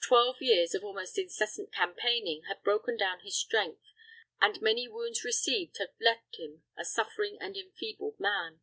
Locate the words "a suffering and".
6.76-7.56